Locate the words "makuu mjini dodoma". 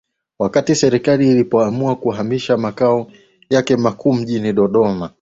3.75-5.09